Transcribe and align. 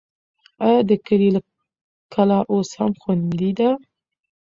آیا 0.65 0.81
د 0.89 0.91
کلي 1.05 1.29
کلا 2.13 2.39
اوس 2.53 2.69
هم 2.79 2.91
خوندي 3.01 3.51
ده؟ 3.59 3.69